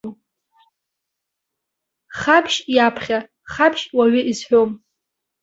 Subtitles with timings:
[2.19, 3.19] Хабжь иаԥхьа
[3.51, 4.71] хабжь уаҩы изҳәом.